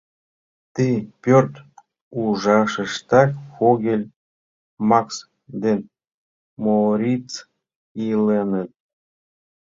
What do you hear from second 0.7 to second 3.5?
Ты пӧрт ужашыштак